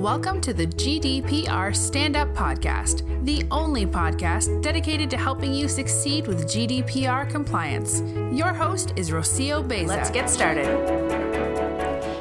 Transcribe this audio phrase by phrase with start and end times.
[0.00, 6.26] Welcome to the GDPR Stand Up Podcast, the only podcast dedicated to helping you succeed
[6.26, 8.00] with GDPR compliance.
[8.34, 9.86] Your host is Rocio Baeza.
[9.86, 10.64] Let's get started.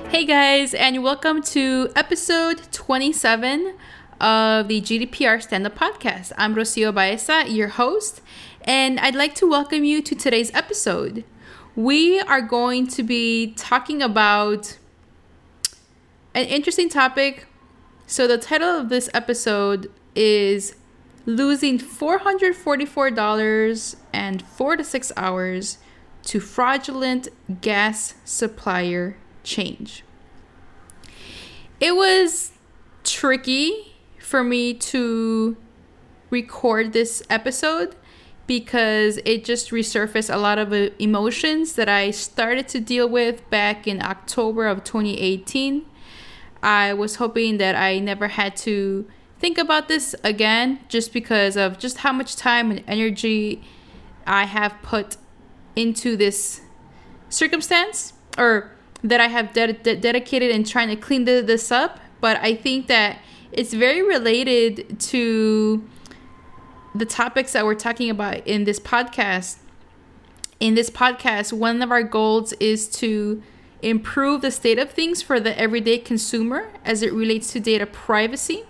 [0.09, 3.77] Hey guys, and welcome to episode 27
[4.19, 6.33] of the GDPR Stand Up Podcast.
[6.37, 8.19] I'm Rocio Baeza, your host,
[8.65, 11.23] and I'd like to welcome you to today's episode.
[11.77, 14.77] We are going to be talking about
[16.35, 17.45] an interesting topic
[18.09, 20.75] so, the title of this episode is
[21.27, 25.77] Losing $444 and 4 to 6 hours
[26.23, 27.27] to fraudulent
[27.61, 30.03] gas supplier change.
[31.79, 32.53] It was
[33.03, 35.55] tricky for me to
[36.31, 37.95] record this episode
[38.47, 43.47] because it just resurfaced a lot of uh, emotions that I started to deal with
[43.51, 45.85] back in October of 2018
[46.61, 49.07] I was hoping that I never had to
[49.39, 53.63] think about this again just because of just how much time and energy
[54.27, 55.17] I have put
[55.75, 56.61] into this
[57.29, 58.71] circumstance or
[59.03, 61.99] that I have de- de- dedicated in trying to clean the- this up.
[62.19, 63.19] But I think that
[63.51, 65.87] it's very related to
[66.93, 69.57] the topics that we're talking about in this podcast.
[70.59, 73.41] In this podcast, one of our goals is to
[73.81, 78.63] improve the state of things for the everyday consumer as it relates to data privacy.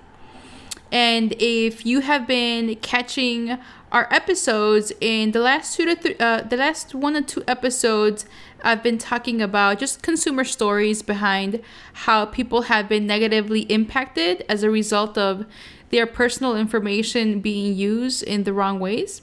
[0.91, 3.57] And if you have been catching
[3.91, 8.25] our episodes in the last two to th- uh, the last one or two episodes,
[8.63, 11.61] I've been talking about just consumer stories behind
[11.93, 15.45] how people have been negatively impacted as a result of
[15.89, 19.21] their personal information being used in the wrong ways.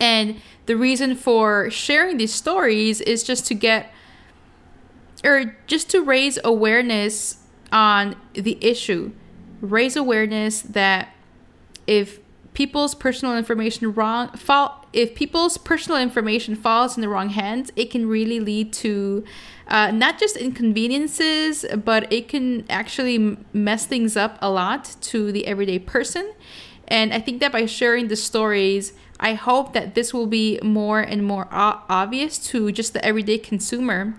[0.00, 3.92] And the reason for sharing these stories is just to get
[5.24, 7.38] or just to raise awareness
[7.70, 9.12] on the issue.
[9.60, 11.14] Raise awareness that
[11.86, 12.20] if
[12.54, 17.90] people's personal information wrong fall if people's personal information falls in the wrong hands it
[17.90, 19.24] can really lead to
[19.68, 25.46] uh, not just inconveniences but it can actually mess things up a lot to the
[25.46, 26.32] everyday person.
[26.88, 31.00] And i think that by sharing the stories i hope that this will be more
[31.00, 34.14] and more obvious to just the everyday consumer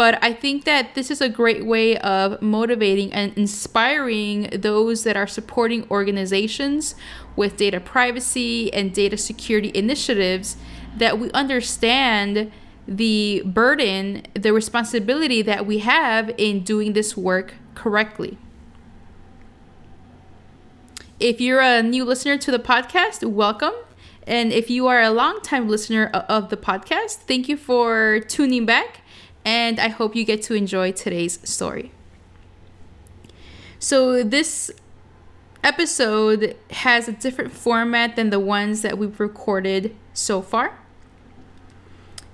[0.00, 5.14] but I think that this is a great way of motivating and inspiring those that
[5.14, 6.94] are supporting organizations
[7.36, 10.56] with data privacy and data security initiatives
[10.96, 12.50] that we understand
[12.88, 18.38] the burden, the responsibility that we have in doing this work correctly.
[21.18, 23.74] If you're a new listener to the podcast, welcome.
[24.26, 28.99] And if you are a long-time listener of the podcast, thank you for tuning back
[29.44, 31.92] and I hope you get to enjoy today's story.
[33.78, 34.70] So, this
[35.62, 40.78] episode has a different format than the ones that we've recorded so far.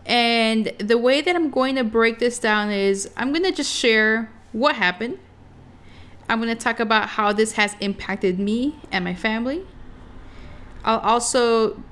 [0.05, 3.73] And the way that I'm going to break this down is I'm going to just
[3.73, 5.19] share what happened.
[6.29, 9.65] I'm going to talk about how this has impacted me and my family.
[10.85, 11.83] I'll also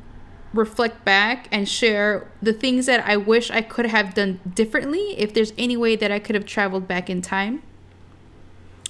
[0.54, 5.34] reflect back and share the things that I wish I could have done differently if
[5.34, 7.62] there's any way that I could have traveled back in time.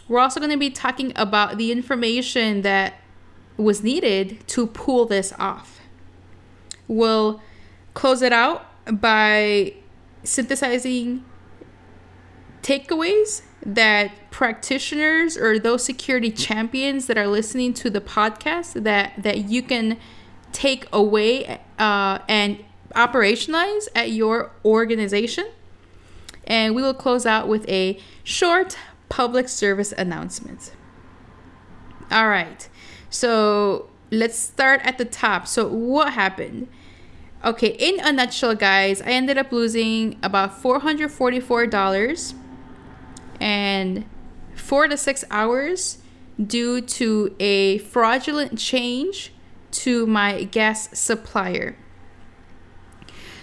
[0.06, 2.94] We're also going to be talking about the information that
[3.56, 5.80] was needed to pull this off.
[6.86, 7.40] We'll
[7.94, 8.66] close it out
[9.00, 9.74] by
[10.22, 11.24] synthesizing
[12.62, 19.48] takeaways that practitioners or those security champions that are listening to the podcast that that
[19.48, 19.98] you can
[20.54, 25.46] take away uh, and operationalize at your organization.
[26.46, 28.78] And we will close out with a short
[29.08, 30.72] public service announcement.
[32.10, 32.68] All right.
[33.10, 35.46] So let's start at the top.
[35.46, 36.68] So, what happened?
[37.44, 42.34] Okay, in a nutshell, guys, I ended up losing about $444
[43.38, 44.04] and
[44.54, 45.98] four to six hours
[46.42, 49.33] due to a fraudulent change
[49.74, 51.76] to my gas supplier.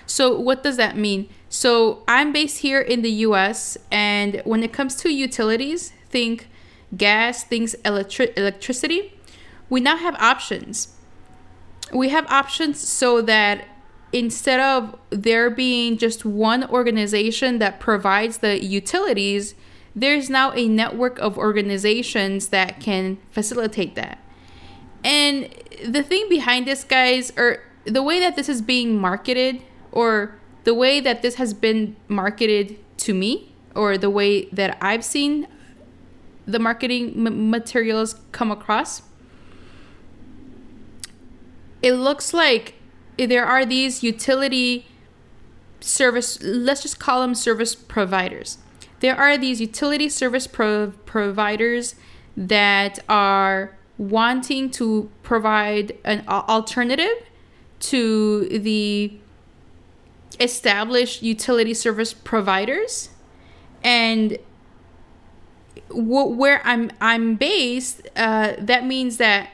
[0.06, 1.30] So, what does that mean?
[1.50, 6.50] So, I'm based here in the US, and when it comes to utilities, think
[6.96, 9.14] gas, things electri- electricity,
[9.70, 10.98] we now have options.
[11.94, 13.66] We have options so that
[14.14, 19.56] instead of there being just one organization that provides the utilities,
[19.96, 24.21] there's now a network of organizations that can facilitate that.
[25.04, 25.50] And
[25.86, 29.62] the thing behind this, guys, or the way that this is being marketed,
[29.92, 35.04] or the way that this has been marketed to me, or the way that I've
[35.04, 35.48] seen
[36.46, 39.02] the marketing m- materials come across,
[41.82, 42.76] it looks like
[43.18, 44.86] there are these utility
[45.80, 48.60] service, let's just call them service providers.
[49.00, 51.96] There are these utility service pro- providers
[52.38, 57.24] that are wanting to provide an alternative
[57.80, 59.14] to the
[60.40, 63.10] established utility service providers.
[63.84, 64.40] And
[65.92, 69.50] where I'm I'm based, uh, that means that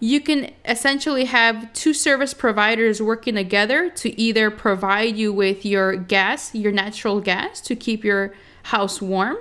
[0.00, 5.96] you can essentially have two service providers working together to either provide you with your
[5.96, 9.38] gas, your natural gas, to keep your house warm,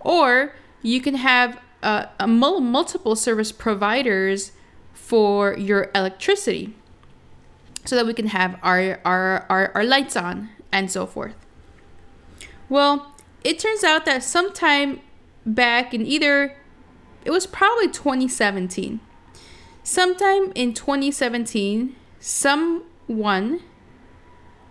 [0.00, 4.52] or you can have uh, multiple service providers
[4.92, 6.74] for your electricity
[7.84, 11.34] so that we can have our, our, our, our lights on and so forth.
[12.68, 15.00] Well, it turns out that sometime
[15.46, 16.56] back in either,
[17.24, 19.00] it was probably 2017,
[19.82, 23.60] sometime in 2017, someone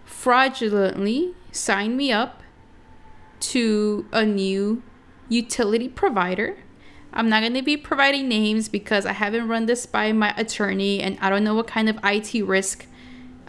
[0.06, 2.44] fraudulently signed me up
[3.40, 4.84] to a new
[5.30, 6.58] utility provider.
[7.18, 11.02] I'm not going to be providing names because I haven't run this by my attorney
[11.02, 12.86] and I don't know what kind of IT risk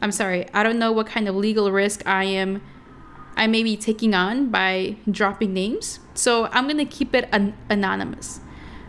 [0.00, 2.62] I'm sorry, I don't know what kind of legal risk I am
[3.36, 6.00] I may be taking on by dropping names.
[6.14, 8.40] So I'm going to keep it an- anonymous.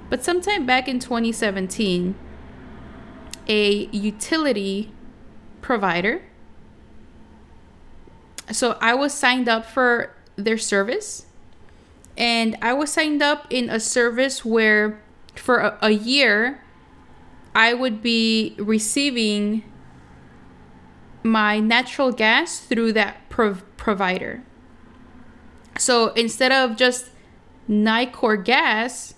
[0.10, 2.16] But sometime back in 2017,
[3.48, 4.92] a utility
[5.62, 6.24] provider
[8.52, 11.26] so I was signed up for their service
[12.20, 15.02] and I was signed up in a service where
[15.36, 16.62] for a, a year
[17.56, 19.64] I would be receiving
[21.24, 24.44] my natural gas through that prov- provider.
[25.78, 27.10] So instead of just
[27.70, 29.14] Nicor Gas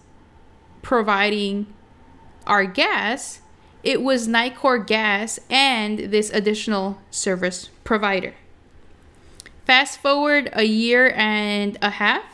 [0.84, 1.74] providing
[2.46, 3.42] our gas,
[3.84, 8.36] it was Nicor Gas and this additional service provider.
[9.66, 12.31] Fast forward a year and a half,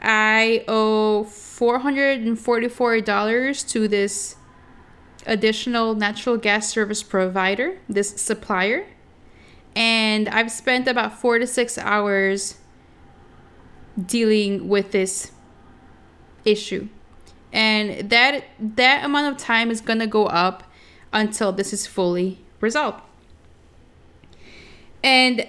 [0.00, 4.36] I owe $444 to this
[5.26, 8.86] additional natural gas service provider, this supplier.
[9.74, 12.58] And I've spent about four to six hours
[14.02, 15.32] dealing with this
[16.44, 16.88] issue.
[17.52, 20.64] And that that amount of time is gonna go up
[21.12, 23.00] until this is fully resolved.
[25.02, 25.48] And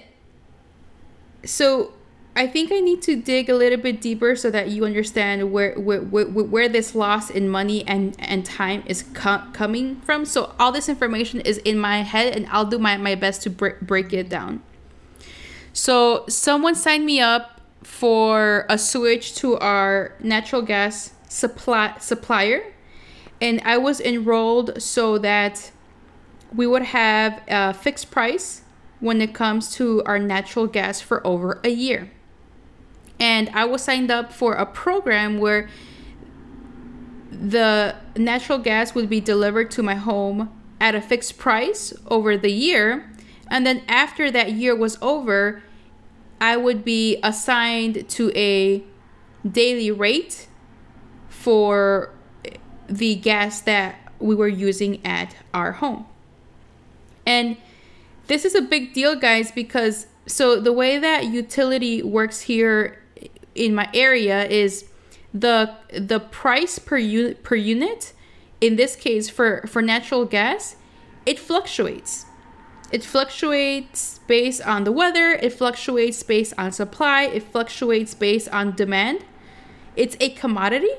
[1.43, 1.93] so
[2.37, 5.73] I think I need to dig a little bit deeper so that you understand where
[5.73, 10.23] where, where, where this loss in money and, and time is co- coming from.
[10.23, 13.49] So all this information is in my head and I'll do my, my best to
[13.49, 14.61] break, break it down.
[15.73, 22.61] So someone signed me up for a switch to our natural gas supply supplier
[23.41, 25.71] and I was enrolled so that
[26.53, 28.61] we would have a fixed price
[28.99, 32.11] when it comes to our natural gas for over a year
[33.19, 35.69] and I was signed up for a program where
[37.31, 42.51] the natural gas would be delivered to my home at a fixed price over the
[42.51, 43.11] year.
[43.49, 45.63] And then after that year was over,
[46.39, 48.83] I would be assigned to a
[49.49, 50.47] daily rate
[51.29, 52.13] for
[52.87, 56.05] the gas that we were using at our home.
[57.25, 57.57] And
[58.27, 63.01] this is a big deal, guys, because so the way that utility works here
[63.57, 64.85] in my area is
[65.33, 68.13] the the price per unit per unit
[68.61, 70.75] in this case for for natural gas
[71.25, 72.25] it fluctuates.
[72.89, 78.75] It fluctuates based on the weather it fluctuates based on supply it fluctuates based on
[78.75, 79.25] demand.
[79.95, 80.95] It's a commodity.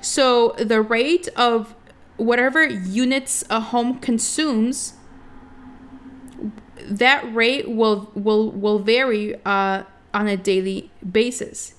[0.00, 1.74] So the rate of
[2.16, 4.94] whatever units a home consumes
[6.84, 9.84] that rate will will will vary uh,
[10.14, 11.74] on a daily basis.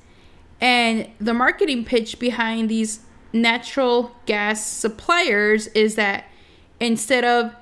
[0.62, 6.25] And the marketing pitch behind these natural gas suppliers is that
[6.79, 7.53] instead of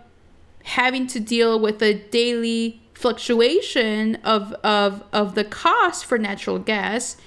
[0.64, 7.18] having to deal with a daily fluctuation of, of, of the cost for natural gas,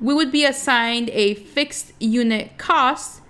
[0.00, 3.22] we would be assigned a fixed unit cost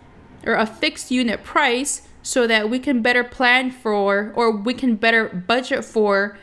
[0.44, 4.96] or a fixed unit price so that we can better plan for or we can
[4.96, 6.36] better budget for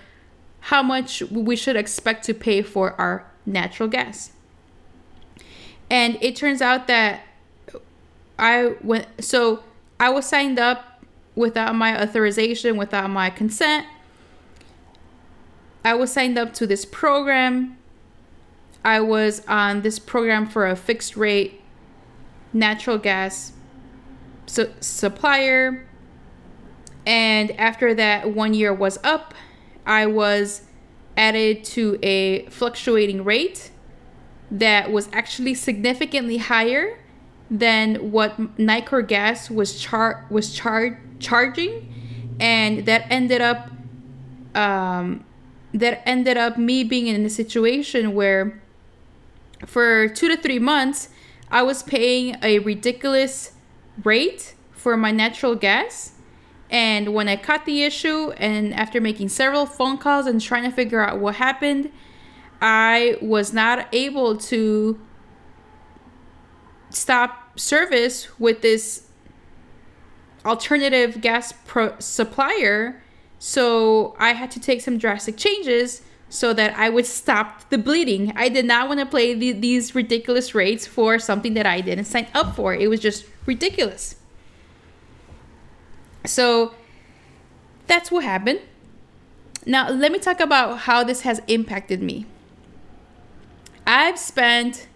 [0.62, 4.32] how much we should expect to pay for our natural gas.
[5.90, 7.22] And it turns out that
[8.40, 9.64] I went, so
[10.00, 11.04] I was signed up
[11.36, 13.86] without my authorization, without my consent.
[15.84, 17.78] I was signed up to this program.
[18.86, 21.62] I was on this program for a fixed rate
[22.54, 23.54] natural gas
[24.46, 25.88] su- supplier.
[27.06, 29.34] And after that one year was up,
[29.86, 30.64] I was
[31.18, 33.72] added to a fluctuating rate
[34.50, 37.00] that was actually significantly higher
[37.50, 43.70] than what Nicor Gas was char- was char- charging, and that ended up
[44.56, 45.26] um,
[45.74, 48.62] that ended up me being in a situation where
[49.66, 51.10] for two to three months
[51.50, 53.54] I was paying a ridiculous
[54.04, 56.14] rate for my natural gas.
[56.72, 60.72] And when I caught the issue, and after making several phone calls and trying to
[60.72, 61.92] figure out what happened,
[62.62, 65.00] I was not able to
[66.90, 69.08] stop service with this
[70.46, 73.04] alternative gas pro- supplier.
[73.38, 78.32] So I had to take some drastic changes so that I would stop the bleeding.
[78.38, 82.06] I did not want to pay the, these ridiculous rates for something that I didn't
[82.06, 82.74] sign up for.
[82.74, 84.16] It was just ridiculous.
[86.26, 86.74] So
[87.88, 88.62] that's what happened.
[89.66, 92.26] Now, let me talk about how this has impacted me.
[93.86, 94.88] I've spent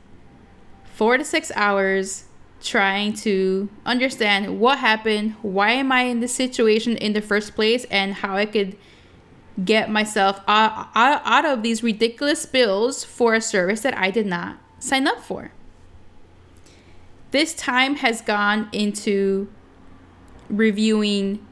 [0.85, 2.25] four to six hours
[2.61, 7.85] trying to understand what happened, why am I in this situation in the first place,
[7.91, 8.75] and how I could
[9.63, 14.57] get myself out, out of these ridiculous bills for a service that I did not
[14.79, 15.51] sign up for.
[17.31, 19.49] This time has gone into
[20.49, 21.45] reviewing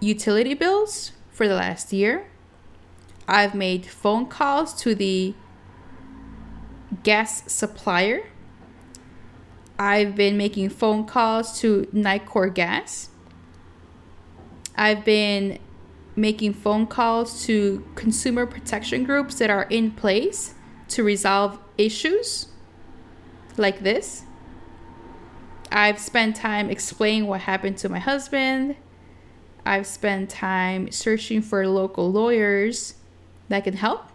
[0.00, 2.26] utility bills for the last year.
[3.26, 5.34] I've made phone calls to the
[7.02, 8.28] gas supplier.
[9.78, 13.10] I've been making phone calls to Nicor Gas.
[14.76, 15.58] I've been
[16.16, 20.54] making phone calls to consumer protection groups that are in place
[20.88, 22.48] to resolve issues
[23.56, 24.24] like this.
[25.74, 28.76] I've spent time explaining what happened to my husband.
[29.66, 32.94] I've spent time searching for local lawyers
[33.48, 34.06] that can help.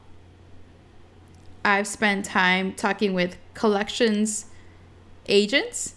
[1.65, 4.45] I've spent time talking with collections
[5.27, 5.95] agents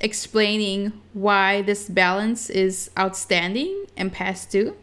[0.00, 4.76] explaining why this balance is outstanding and past due.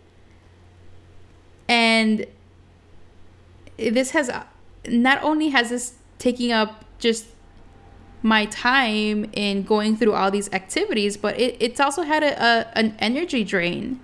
[1.67, 2.25] And
[3.75, 4.31] this has
[4.87, 7.25] not only has this taking up just
[8.21, 12.77] my time in going through all these activities, but it, it's also had a, a
[12.77, 13.99] an energy drain.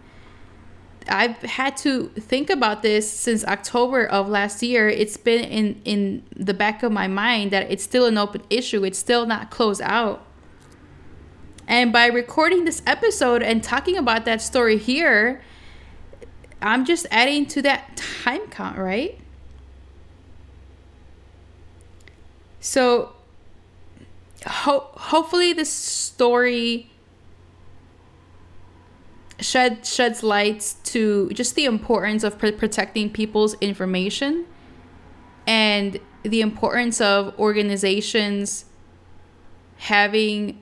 [1.10, 4.90] I've had to think about this since October of last year.
[4.90, 8.84] It's been in in the back of my mind that it's still an open issue.
[8.84, 10.26] It's still not closed out.
[11.68, 15.42] And by recording this episode and talking about that story here,
[16.62, 19.20] I'm just adding to that time count, right?
[22.60, 23.14] So
[24.46, 26.90] ho- hopefully this story
[29.40, 34.46] shed sheds light to just the importance of pr- protecting people's information
[35.46, 38.66] and the importance of organizations
[39.78, 40.60] having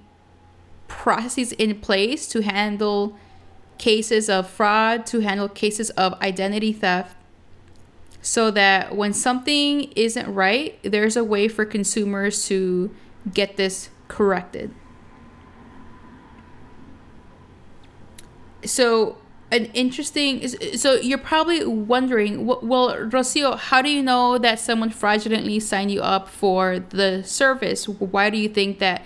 [0.88, 3.18] processes in place to handle
[3.78, 7.16] cases of fraud, to handle cases of identity theft,
[8.22, 12.94] so that when something isn't right, there's a way for consumers to
[13.34, 14.74] get this corrected.
[18.64, 19.18] So,
[19.52, 25.60] an interesting so you're probably wondering well rocio how do you know that someone fraudulently
[25.60, 29.04] signed you up for the service why do you think that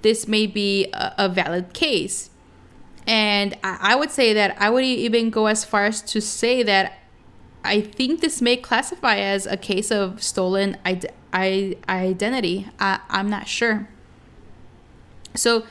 [0.00, 2.30] this may be a, valid case
[3.06, 6.62] and I, I would say that i would even go as far as to say
[6.62, 6.98] that
[7.62, 12.66] i think this may classify as a case of stolen id- I, identity.
[12.80, 13.88] I, i'm not sure.
[15.34, 15.66] So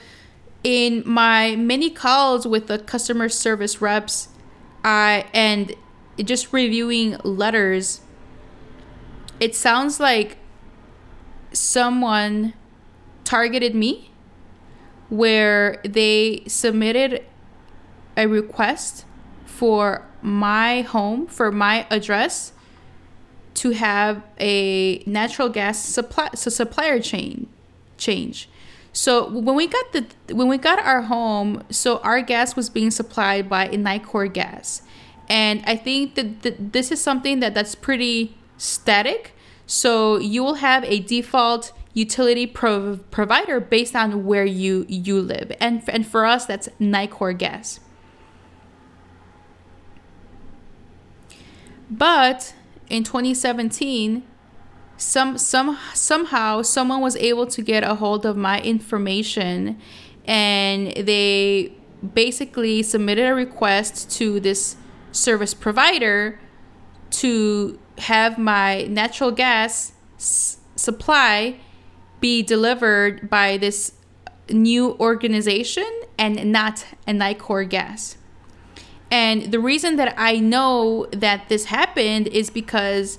[0.64, 4.30] in my many calls with the customer service reps,
[4.84, 5.74] I and
[6.24, 8.02] just reviewing letters,
[9.40, 10.38] it sounds like
[11.52, 12.54] someone
[13.24, 14.12] targeted me
[15.10, 17.26] where they submitted
[18.16, 19.06] a request
[19.46, 22.54] for my home, for my address
[23.56, 27.48] to have a natural gas supply so supplier chain
[27.98, 28.50] change.
[28.94, 32.92] So when we got the when we got our home, so our gas was being
[32.92, 34.84] supplied by Nicor Gas,
[35.28, 39.34] and I think that, this is something that that's pretty static.
[39.66, 45.52] So you will have a default utility pro- provider based on where you you live,
[45.60, 47.82] and and for us that's Nicor Gas.
[51.90, 52.54] But
[52.90, 54.24] in 2017,
[54.98, 59.80] some some somehow someone was able to get a hold of my information
[60.26, 61.74] and they
[62.14, 64.78] basically submitted a request to this
[65.12, 66.40] service provider
[67.10, 71.58] to have my natural gas s- supply
[72.20, 73.94] be delivered by this
[74.50, 78.18] new organization and not a Nicor gas.
[79.16, 83.18] And the reason that I know that this happened is because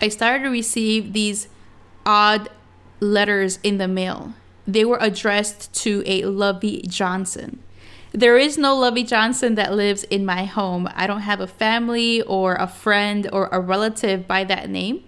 [0.00, 1.48] I started to receive these
[2.06, 2.48] odd
[3.00, 4.34] letters in the mail.
[4.64, 7.64] They were addressed to a Lovey Johnson.
[8.12, 10.88] There is no Lovey Johnson that lives in my home.
[10.94, 15.02] I don't have a family or a friend or a relative by that name.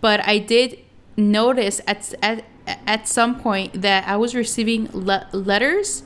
[0.00, 0.78] But I did
[1.14, 6.04] notice at, at, at some point that I was receiving le- letters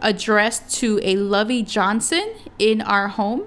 [0.00, 3.44] addressed to a Lovey Johnson in our home.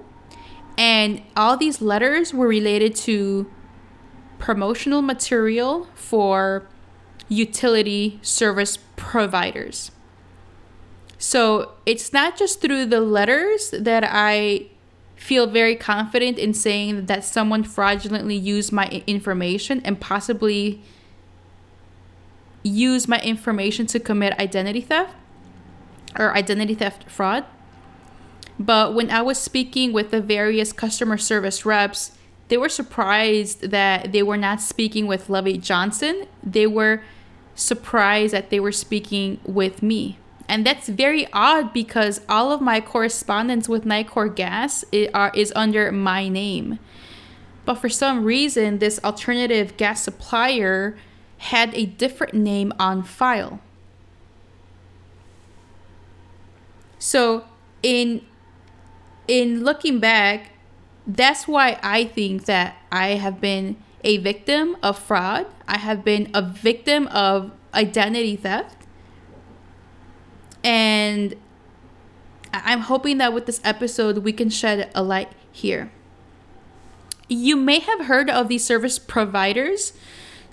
[0.76, 3.50] And all these letters were related to
[4.38, 6.66] promotional material for
[7.28, 9.90] utility service providers.
[11.18, 14.66] So it's not just through the letters that I
[15.16, 20.82] feel very confident in saying that someone fraudulently used my information and possibly
[22.62, 25.14] used my information to commit identity theft
[26.18, 27.44] or identity theft fraud.
[28.58, 32.12] But when I was speaking with the various customer service reps,
[32.48, 36.26] they were surprised that they were not speaking with Lovey Johnson.
[36.42, 37.02] They were
[37.54, 40.18] surprised that they were speaking with me.
[40.48, 45.90] And that's very odd because all of my correspondence with Nicor Gas uh, is under
[45.90, 46.78] my name.
[47.64, 50.98] But for some reason, this alternative gas supplier
[51.38, 53.60] had a different name on file.
[57.04, 57.44] So
[57.82, 58.22] in
[59.28, 60.52] in looking back,
[61.06, 65.44] that's why I think that I have been a victim of fraud.
[65.68, 68.86] I have been a victim of identity theft.
[70.64, 71.34] And
[72.54, 75.92] I'm hoping that with this episode, we can shed a light here.
[77.28, 79.92] You may have heard of these service providers.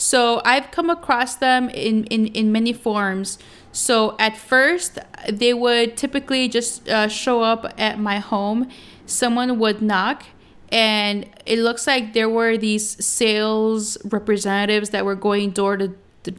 [0.01, 3.37] So I've come across them in, in, in many forms.
[3.71, 4.97] So at first,
[5.31, 8.67] they would typically just uh, show up at my home.
[9.05, 10.23] Someone would knock,
[10.71, 15.89] and it looks like there were these sales representatives that were going door to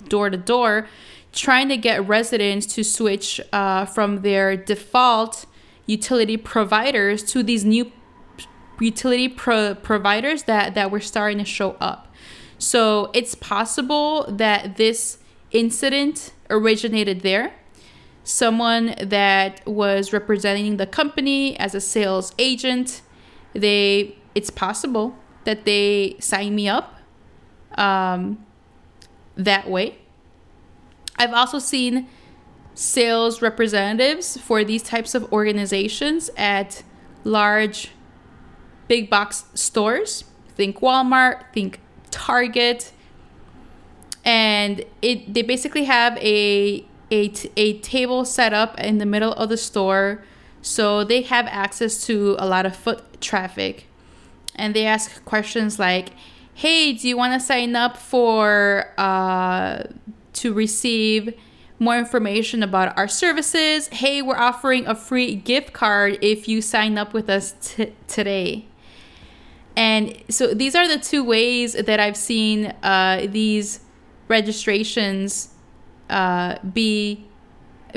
[0.08, 0.88] door to door,
[1.32, 5.46] trying to get residents to switch uh, from their default
[5.86, 7.92] utility providers to these new
[8.80, 12.11] utility pro- providers that that were starting to show up.
[12.62, 15.18] So it's possible that this
[15.50, 17.54] incident originated there.
[18.22, 23.02] Someone that was representing the company as a sales agent,
[23.52, 27.00] they it's possible that they signed me up
[27.76, 28.46] um,
[29.34, 29.98] that way.
[31.16, 32.06] I've also seen
[32.74, 36.84] sales representatives for these types of organizations at
[37.24, 37.90] large
[38.86, 40.22] big box stores.
[40.54, 41.80] Think Walmart, think
[42.12, 42.92] Target,
[44.24, 49.34] and it they basically have a a, t- a table set up in the middle
[49.34, 50.22] of the store
[50.62, 53.86] so they have access to a lot of foot traffic.
[54.54, 56.10] And they ask questions like
[56.54, 59.84] hey do you want to sign up for uh,
[60.34, 61.34] to receive
[61.78, 63.88] more information about our services?
[63.88, 68.66] Hey we're offering a free gift card if you sign up with us t- today
[69.76, 73.80] and so these are the two ways that i've seen uh, these
[74.28, 75.48] registrations
[76.10, 77.26] uh, be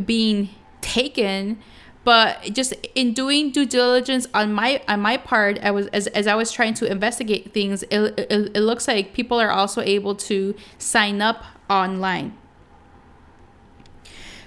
[0.06, 0.50] being
[0.82, 1.60] taken.
[2.04, 6.28] But just in doing due diligence on my on my part i was as, as
[6.28, 10.14] i was trying to investigate things it, it, it looks like people are also able
[10.30, 12.38] to sign up online.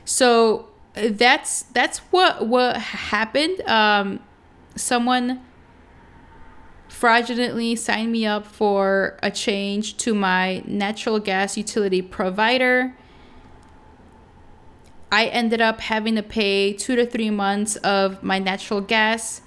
[0.05, 3.61] So that's that's what what happened.
[3.63, 4.21] Um
[4.77, 5.45] someone
[6.99, 12.93] fraudulently signed me up for a change to my natural gas utility provider.
[15.13, 19.43] I ended up having to pay two to three months of my natural gas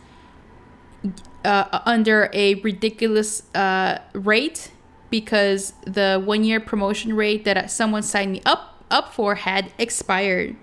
[1.44, 4.72] uh, under a ridiculous uh, rate
[5.10, 10.56] because the one year promotion rate that someone signed me up up for had expired.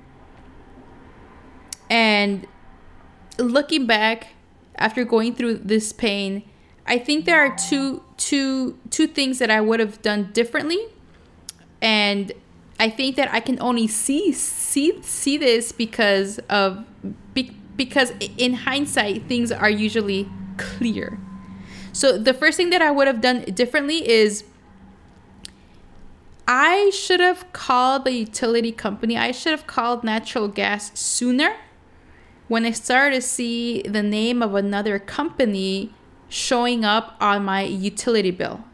[1.90, 2.46] And
[3.38, 4.28] looking back
[4.76, 6.44] after going through this pain,
[6.88, 10.80] I think there are two two two things that I would have done differently,
[11.82, 12.32] and
[12.80, 16.84] I think that I can only see see see this because of
[17.34, 21.18] be, because in hindsight things are usually clear.
[21.92, 24.44] So the first thing that I would have done differently is
[26.46, 29.18] I should have called the utility company.
[29.18, 31.56] I should have called natural gas sooner
[32.48, 35.92] when I started to see the name of another company
[36.28, 38.64] showing up on my utility bill.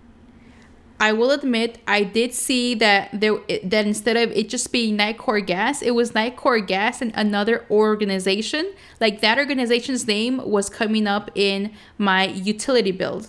[1.01, 5.45] I will admit I did see that there that instead of it just being Nicor
[5.45, 8.73] Gas, it was Nicor Gas and another organization.
[9.01, 13.23] Like that organization's name was coming up in my utility bill.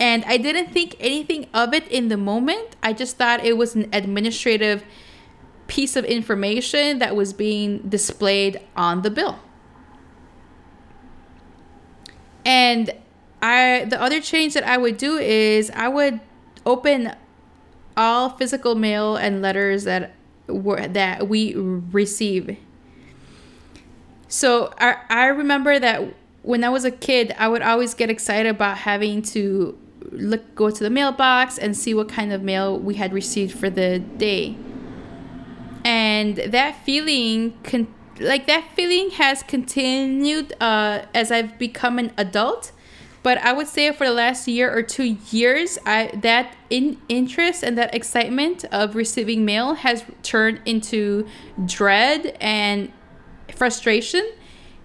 [0.00, 2.76] And I didn't think anything of it in the moment.
[2.82, 4.84] I just thought it was an administrative
[5.66, 9.38] piece of information that was being displayed on the bill.
[12.44, 12.92] And
[13.42, 16.20] I the other change that I would do is I would
[16.66, 17.14] open
[17.96, 20.14] all physical mail and letters that
[20.46, 22.56] were that we receive.
[24.28, 28.48] So I I remember that when I was a kid, I would always get excited
[28.48, 29.78] about having to
[30.10, 33.70] look go to the mailbox and see what kind of mail we had received for
[33.70, 34.56] the day.
[35.84, 42.72] And that feeling con- like that feeling has continued uh, as I've become an adult
[43.28, 47.62] but I would say for the last year or two years, I that in interest
[47.62, 51.26] and that excitement of receiving mail has turned into
[51.66, 52.90] dread and
[53.54, 54.26] frustration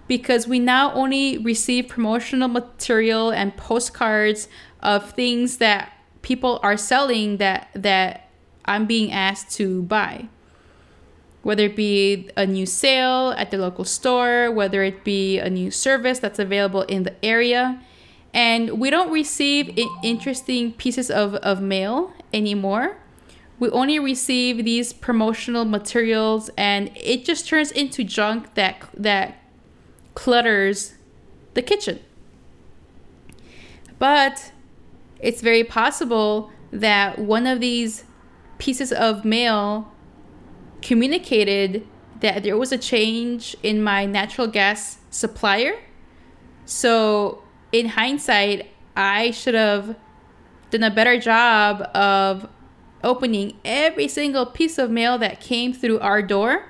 [0.08, 4.46] because we now only receive promotional material and postcards
[4.80, 8.28] of things that people are selling that that
[8.66, 10.28] I'm being asked to buy.
[11.42, 15.70] Whether it be a new sale at the local store, whether it be a new
[15.70, 17.80] service that's available in the area
[18.34, 22.96] and we don't receive interesting pieces of, of mail anymore.
[23.60, 29.38] We only receive these promotional materials and it just turns into junk that that
[30.16, 30.94] clutters
[31.54, 32.00] the kitchen.
[34.00, 34.52] But
[35.20, 38.04] it's very possible that one of these
[38.58, 39.92] pieces of mail
[40.82, 41.86] communicated
[42.18, 45.74] that there was a change in my natural gas supplier.
[46.64, 47.43] So
[47.74, 49.96] in hindsight, I should have
[50.70, 52.48] done a better job of
[53.02, 56.66] opening every single piece of mail that came through our door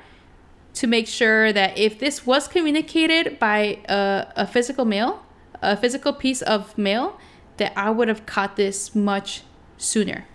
[0.73, 5.23] to make sure that if this was communicated by a, a physical mail,
[5.61, 7.21] a physical piece of mail,
[7.59, 9.43] that I would have caught this much
[9.77, 10.27] sooner.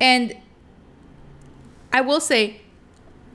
[0.00, 0.38] And
[1.92, 2.62] I will say,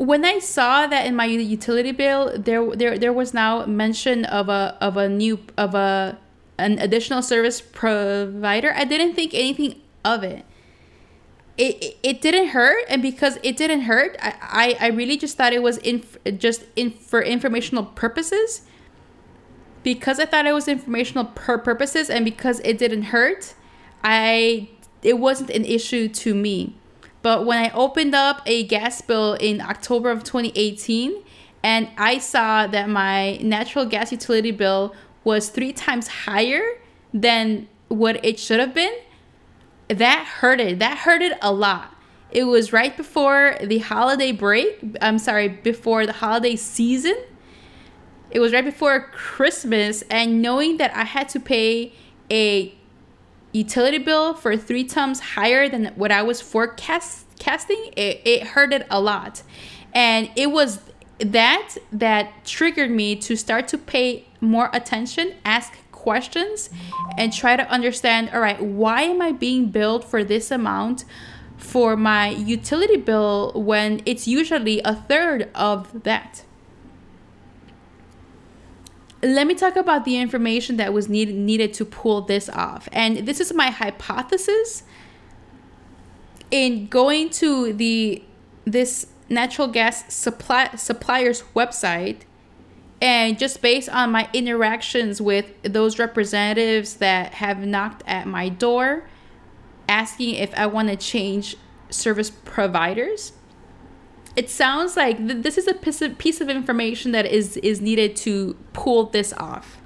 [0.02, 4.50] when I saw that in my utility bill, there there there was now mention of
[4.50, 6.18] a of a new of a
[6.58, 8.74] an additional service provider.
[8.76, 10.46] I didn't think anything of it.
[11.58, 15.54] It, it didn't hurt and because it didn't hurt I, I, I really just thought
[15.54, 16.04] it was in
[16.38, 18.62] just in for informational purposes
[19.84, 23.54] because I thought it was informational per purposes and because it didn't hurt
[24.02, 24.70] I
[25.04, 26.78] it wasn't an issue to me
[27.22, 31.24] but when I opened up a gas bill in October of 2018
[31.64, 36.64] and I saw that my natural gas utility bill was three times higher
[37.14, 38.94] than what it should have been,
[39.88, 40.80] that hurted.
[40.80, 41.94] That hurted a lot.
[42.32, 44.80] It was right before the holiday break.
[45.02, 47.16] I'm sorry, before the holiday season.
[48.32, 51.94] It was right before Christmas, and knowing that I had to pay
[52.32, 52.74] a
[53.54, 59.02] utility bill for three times higher than what I was forecasting, it, it hurted a
[59.02, 59.44] lot.
[59.94, 60.80] And it was
[61.20, 66.70] that that triggered me to start to pay more attention, ask questions,
[67.18, 71.06] and try to understand all right, why am I being billed for this amount
[71.58, 76.44] for my utility bill when it's usually a third of that?
[79.24, 82.90] Let me talk about the information that was needed needed to pull this off.
[82.92, 84.84] And this is my hypothesis
[86.50, 88.24] in going to the
[88.66, 92.22] this natural gas supply supplier's website
[93.02, 99.08] and just based on my interactions with those representatives that have knocked at my door
[99.88, 101.56] asking if I want to change
[101.90, 103.34] service providers
[104.36, 107.82] it sounds like th- this is a piece of, piece of information that is is
[107.82, 109.78] needed to pull this off.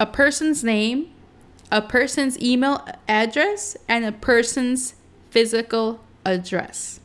[0.00, 1.12] A person's name
[1.70, 4.94] a person's email address and a person's
[5.30, 7.00] physical address.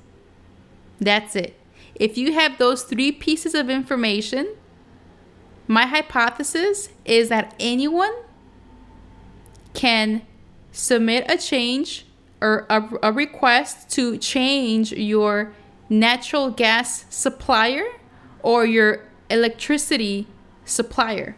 [1.00, 1.58] That's it.
[1.96, 4.56] If you have those three pieces of information
[5.68, 8.14] my hypothesis is that anyone
[9.74, 10.26] can
[10.72, 12.06] submit a change
[12.42, 15.54] or a, a request to change your
[15.90, 17.86] natural gas supplier
[18.44, 20.28] or your electricity
[20.66, 21.36] supplier.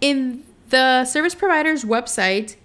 [0.00, 2.56] in the service provider's website,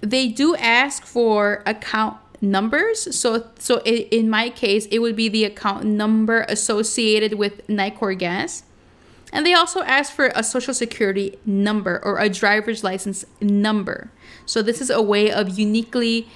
[0.00, 3.16] they do ask for account numbers.
[3.16, 8.62] So, so in my case, it would be the account number associated with Nicor Gas.
[9.36, 14.10] And they also ask for a social security number or a driver's license number.
[14.46, 16.26] So, this is a way of uniquely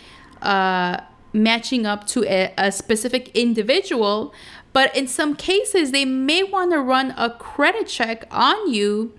[0.42, 1.00] uh,
[1.32, 4.34] matching up to a, a specific individual.
[4.74, 9.14] But in some cases, they may want to run a credit check on you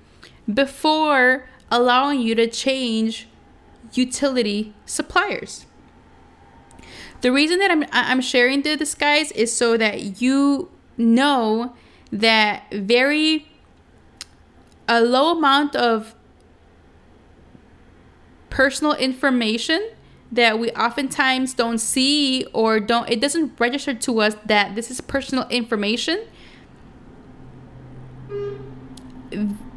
[0.54, 3.28] before allowing you to change
[3.94, 5.66] utility suppliers.
[7.22, 11.76] The reason that I'm I'm sharing this guys is so that you know
[12.12, 13.48] that very
[14.92, 16.14] a low amount of
[18.50, 19.90] personal information
[20.30, 25.00] that we oftentimes don't see or don't it doesn't register to us that this is
[25.00, 26.20] personal information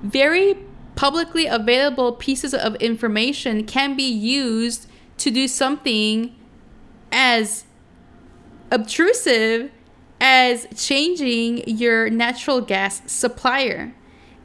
[0.02, 0.58] very
[0.96, 6.34] publicly available pieces of information can be used to do something
[7.12, 7.64] as
[8.72, 9.70] obtrusive
[10.20, 13.94] as changing your natural gas supplier.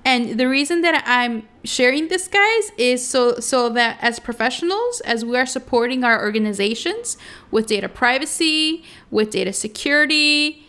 [0.06, 5.26] And the reason that I'm sharing this guys is so so that as professionals as
[5.26, 7.18] we are supporting our organizations
[7.52, 10.66] with data privacy, with data security,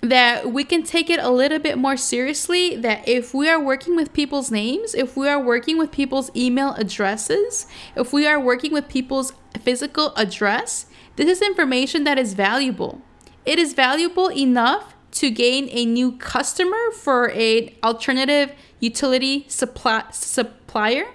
[0.00, 3.96] that we can take it a little bit more seriously that if we are working
[3.96, 8.72] with people's names, if we are working with people's email addresses, if we are working
[8.72, 10.86] with people's physical address,
[11.16, 13.00] this is information that is valuable.
[13.46, 21.06] It is valuable enough to gain a new customer for an alternative utility supply, supplier.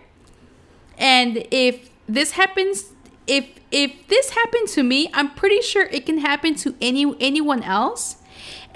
[0.97, 2.93] And if this happens
[3.27, 7.61] if if this happened to me, I'm pretty sure it can happen to any anyone
[7.63, 8.17] else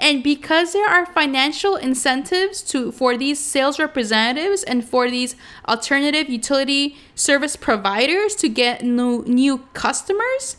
[0.00, 5.36] and because there are financial incentives to for these sales representatives and for these
[5.68, 10.56] alternative utility service providers to get new new customers,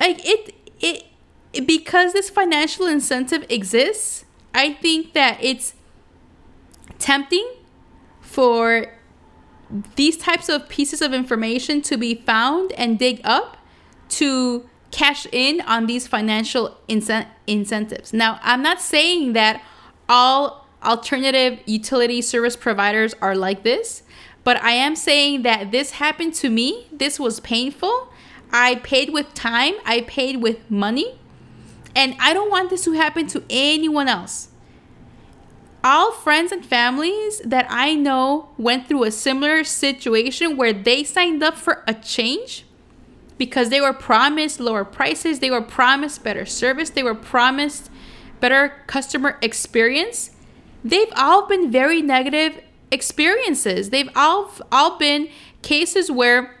[0.00, 1.05] like it it, it
[1.64, 5.74] because this financial incentive exists, I think that it's
[6.98, 7.48] tempting
[8.20, 8.86] for
[9.96, 13.56] these types of pieces of information to be found and dig up
[14.08, 18.12] to cash in on these financial incent- incentives.
[18.12, 19.62] Now, I'm not saying that
[20.08, 24.02] all alternative utility service providers are like this,
[24.44, 26.86] but I am saying that this happened to me.
[26.92, 28.12] This was painful.
[28.52, 31.18] I paid with time, I paid with money,
[31.96, 34.48] and I don't want this to happen to anyone else.
[35.82, 41.42] All friends and families that I know went through a similar situation where they signed
[41.42, 42.66] up for a change
[43.38, 47.90] because they were promised lower prices, they were promised better service, they were promised
[48.40, 50.30] better customer experience.
[50.84, 53.90] They've all been very negative experiences.
[53.90, 55.28] They've all all been
[55.62, 56.54] cases where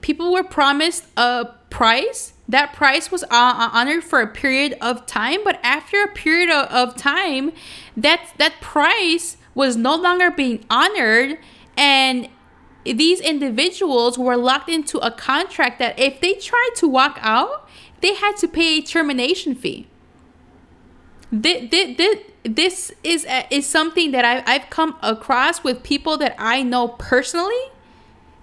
[0.00, 2.33] people were promised a price.
[2.48, 6.96] That price was uh, honored for a period of time, but after a period of,
[6.96, 7.52] time,
[7.96, 11.38] that that price was no longer being honored
[11.76, 12.28] and
[12.84, 17.68] these individuals were locked into a contract that if they tried to walk out,
[18.00, 19.88] they had to pay a termination fee.
[21.32, 27.54] This is, is something that I've come across with people that I know personally.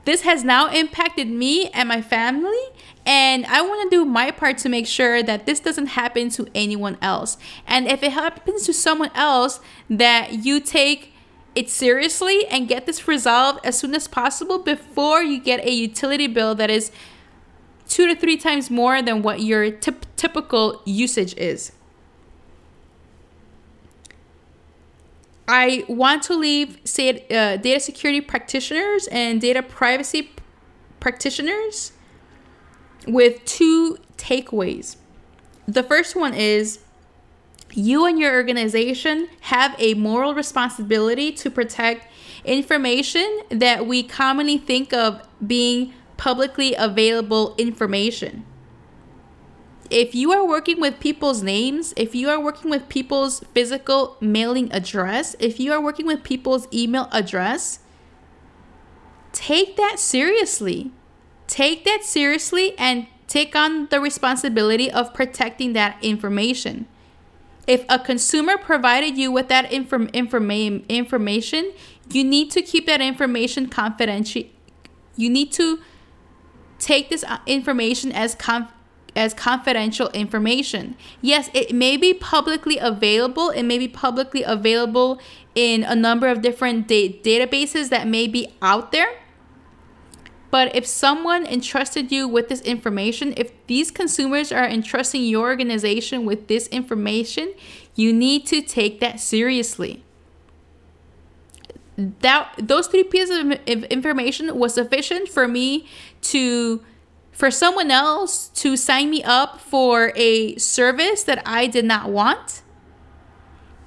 [0.06, 2.58] This has now impacted me and my family,
[3.06, 6.48] and I want to do my part to make sure that this doesn't happen to
[6.54, 7.38] anyone else.
[7.66, 9.60] And if it happens to someone else,
[9.90, 11.14] that you take
[11.56, 16.28] it seriously and get this resolved as soon as possible before you get a utility
[16.28, 16.92] bill that is
[17.88, 21.74] two to three times more than what your typical usage is.
[25.48, 30.32] I want to leave say, uh, data security practitioners and data privacy
[31.02, 31.92] practitioners
[33.08, 34.98] with two takeaways.
[35.68, 36.80] The first one is
[37.74, 42.08] you and your organization have a moral responsibility to protect
[42.44, 48.46] information that we commonly think of being publicly available information.
[49.90, 54.72] If you are working with people's names, if you are working with people's physical mailing
[54.72, 57.80] address, if you are working with people's email address,
[59.34, 60.92] take that seriously.
[61.52, 66.88] Take that seriously and take on the responsibility of protecting that information.
[67.68, 71.74] If a consumer provided you with that inform- informa- information,
[72.10, 74.44] you need to keep that information confidential.
[75.18, 75.80] You need to
[76.80, 78.72] take this uh, information as conf-
[79.14, 80.96] as confidential information.
[81.22, 83.50] Yes, it may be publicly available.
[83.50, 85.20] It may be publicly available
[85.54, 89.21] in a number of different da- databases that may be out there.
[90.52, 96.26] But if someone entrusted you with this information, if these consumers are entrusting your organization
[96.26, 97.54] with this information,
[97.96, 100.04] you need to take that seriously.
[101.98, 103.52] That those three pieces of
[103.86, 105.88] information was sufficient for me
[106.24, 106.84] to
[107.32, 112.62] for someone else to sign me up for a service that I did not want.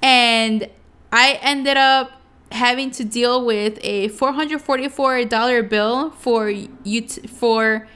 [0.01, 0.69] And
[1.11, 2.21] I ended up
[2.55, 7.87] having to deal with a $444 bill for ut- for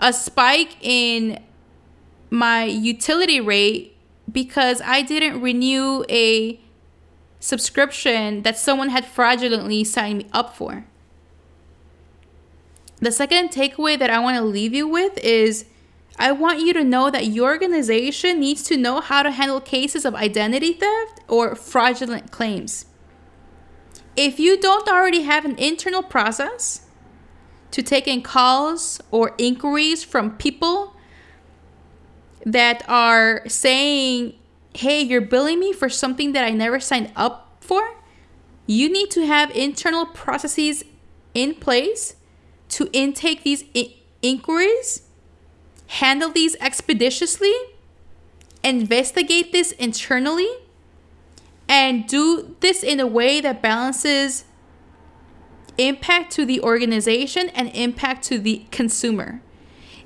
[0.00, 1.42] a spike in
[2.30, 3.96] my utility rate
[4.30, 6.60] because I didn't renew a
[7.40, 10.84] subscription that someone had fraudulently signed me up for.
[12.98, 15.64] The second takeaway that I want to leave you with is
[16.18, 20.04] I want you to know that your organization needs to know how to handle cases
[20.04, 22.84] of identity theft or fraudulent claims.
[24.22, 26.82] If you don't already have an internal process
[27.70, 30.94] to take in calls or inquiries from people
[32.44, 34.34] that are saying,
[34.74, 37.96] hey, you're billing me for something that I never signed up for,
[38.66, 40.84] you need to have internal processes
[41.32, 42.16] in place
[42.76, 45.08] to intake these I- inquiries,
[45.86, 47.54] handle these expeditiously,
[48.62, 50.50] investigate this internally,
[51.70, 54.44] and do this in a way that balances
[55.78, 59.40] impact to the organization and impact to the consumer.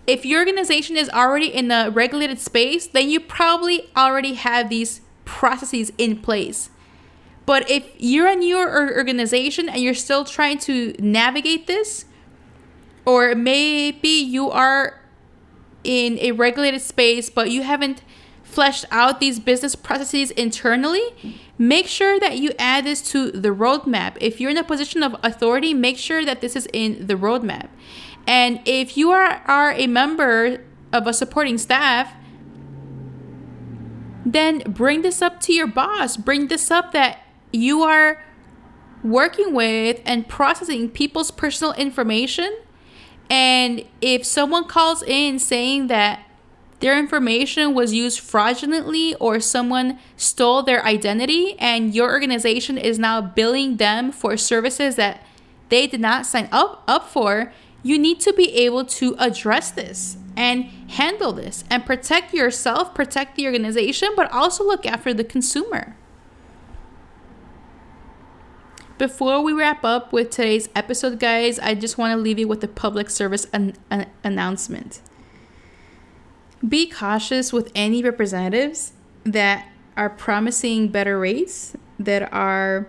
[0.06, 5.00] If your organization is already in a regulated space, then you probably already have these
[5.24, 6.68] processes in place.
[7.46, 12.04] But if you're a newer organization and you're still trying to navigate this,
[13.06, 15.00] or maybe you are
[15.82, 18.02] in a regulated space but you haven't
[18.42, 21.02] fleshed out these business processes internally,
[21.58, 24.16] make sure that you add this to the roadmap.
[24.20, 27.68] If you're in a position of authority, make sure that this is in the roadmap.
[28.26, 32.12] And if you are, are a member of a supporting staff,
[34.24, 36.16] then bring this up to your boss.
[36.16, 37.20] Bring this up that
[37.52, 38.24] you are
[39.02, 42.56] working with and processing people's personal information
[43.30, 46.24] and if someone calls in saying that
[46.84, 53.22] their information was used fraudulently or someone stole their identity and your organization is now
[53.22, 55.24] billing them for services that
[55.70, 60.18] they did not sign up up for, you need to be able to address this
[60.36, 65.96] and handle this and protect yourself, protect the organization, but also look after the consumer.
[68.98, 72.62] Before we wrap up with today's episode, guys, I just want to leave you with
[72.62, 75.00] a public service an- an announcement.
[76.66, 78.92] Be cautious with any representatives
[79.24, 82.88] that are promising better rates, that are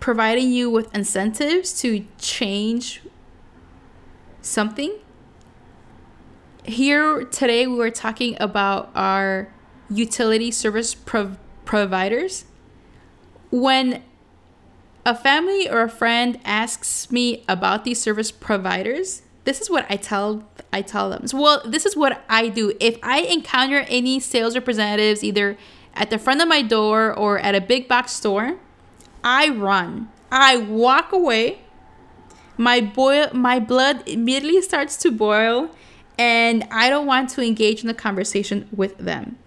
[0.00, 3.02] providing you with incentives to change
[4.42, 4.98] something.
[6.64, 9.52] Here today, we were talking about our
[9.88, 12.46] utility service providers providers.
[13.50, 14.02] When
[15.04, 19.96] a family or a friend asks me about these service providers, this is what I
[19.96, 21.26] tell I tell them.
[21.26, 22.76] So, well, this is what I do.
[22.80, 25.56] If I encounter any sales representatives either
[25.94, 28.58] at the front of my door or at a big box store,
[29.24, 30.10] I run.
[30.30, 31.60] I walk away.
[32.58, 35.70] My boil my blood immediately starts to boil
[36.18, 39.38] and I don't want to engage in a conversation with them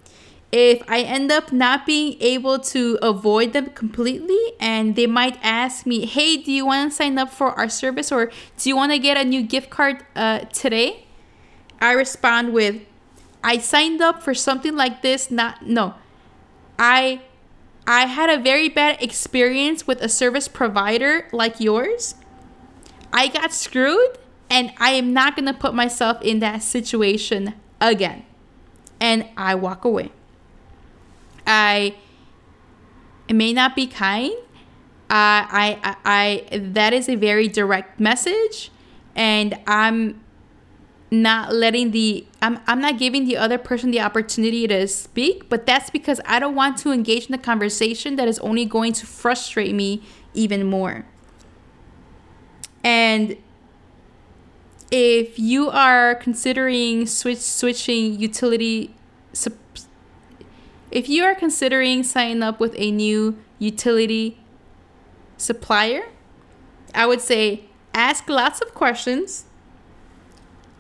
[0.51, 5.85] if I end up not being able to avoid them completely, and they might ask
[5.85, 8.91] me, "Hey, do you want to sign up for our service, or do you want
[8.91, 11.05] to get a new gift card uh, today?"
[11.79, 12.81] I respond with,
[13.43, 15.29] "I signed up for something like this.
[15.31, 15.93] Not no,
[16.77, 17.21] I."
[17.88, 22.13] I had a very bad experience with a service provider like yours.
[23.12, 28.25] I got screwed, and I am not going to put myself in that situation again.
[29.00, 30.12] And I walk away.
[31.50, 31.95] I
[33.27, 34.31] may not be kind.
[35.10, 35.95] Uh, I, I,
[36.52, 38.69] I, that is a very direct message,
[39.15, 40.21] and I'm
[41.12, 45.65] not letting the I'm, I'm not giving the other person the opportunity to speak but
[45.65, 49.08] that's because i don't want to engage in a conversation that is only going to
[49.08, 50.04] frustrate me
[50.35, 51.08] even more
[52.83, 53.37] and
[54.91, 58.93] if you are considering switch switching utility
[60.92, 64.40] if you are considering signing up with a new utility
[65.37, 66.04] supplier,
[66.94, 69.46] I would say ask lots of questions.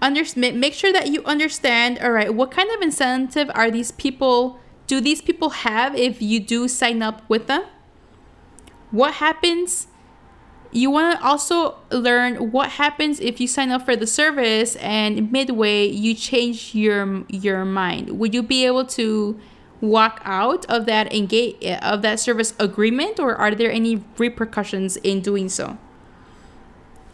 [0.01, 4.59] Under, make sure that you understand all right, what kind of incentive are these people
[4.87, 7.63] do these people have if you do sign up with them?
[8.89, 9.87] What happens?
[10.71, 15.31] You want to also learn what happens if you sign up for the service and
[15.31, 18.17] midway you change your your mind.
[18.19, 19.39] Would you be able to
[19.81, 24.97] walk out of that engage uh, of that service agreement or are there any repercussions
[24.97, 25.77] in doing so?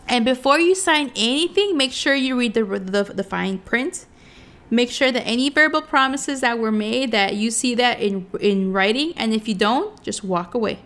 [0.08, 4.06] And before you sign anything, make sure you read the, the, the fine print.
[4.70, 8.74] Make sure that any verbal promises that were made that you see that in in
[8.74, 10.80] writing, and if you don't, just walk away.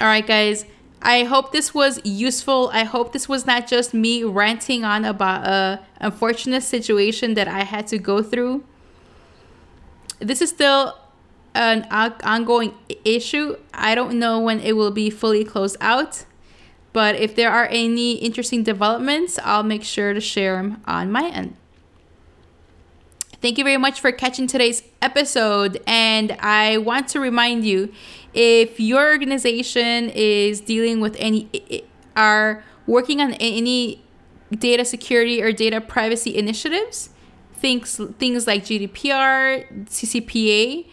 [0.00, 0.64] All right, guys.
[1.02, 2.70] I hope this was useful.
[2.72, 7.62] I hope this was not just me ranting on about a unfortunate situation that I
[7.62, 8.64] had to go through.
[10.18, 10.98] This is still
[11.54, 13.56] an ongoing issue.
[13.72, 16.24] I don't know when it will be fully closed out.
[16.92, 21.28] But if there are any interesting developments, I'll make sure to share them on my
[21.28, 21.56] end.
[23.42, 25.82] Thank you very much for catching today's episode.
[25.86, 27.92] And I want to remind you
[28.32, 31.84] if your organization is dealing with any,
[32.16, 34.02] are working on any
[34.50, 37.10] data security or data privacy initiatives,
[37.56, 40.86] things, things like GDPR, CCPA,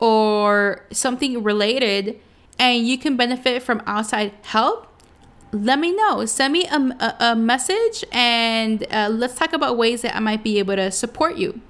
[0.00, 2.20] or something related,
[2.58, 4.88] and you can benefit from outside help,
[5.52, 6.24] let me know.
[6.26, 10.42] Send me a, a, a message and uh, let's talk about ways that I might
[10.42, 11.60] be able to support you.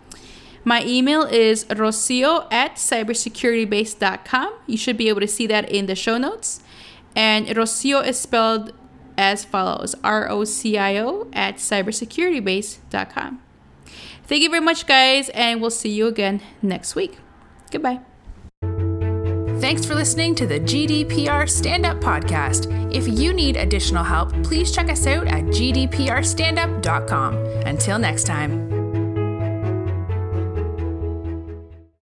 [0.65, 4.55] My email is rocio at cybersecuritybase.com.
[4.67, 6.63] You should be able to see that in the show notes.
[7.15, 8.73] And Rocio is spelled
[9.17, 13.44] as follows R O C I O at cybersecuritybase.com.
[14.27, 17.19] Thank you very much, guys, and we'll see you again next week.
[17.71, 18.01] Goodbye.
[19.61, 22.95] Thanks for listening to the GDPR Stand Up podcast.
[22.95, 27.37] If you need additional help, please check us out at gdprstandup.com.
[27.67, 28.74] Until next time.